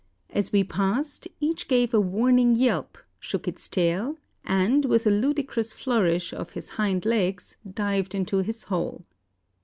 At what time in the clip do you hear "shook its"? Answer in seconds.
3.19-3.69